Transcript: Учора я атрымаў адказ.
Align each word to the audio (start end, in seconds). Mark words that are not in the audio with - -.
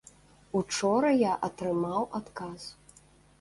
Учора 0.59 1.11
я 1.15 1.33
атрымаў 1.49 2.09
адказ. 2.21 2.67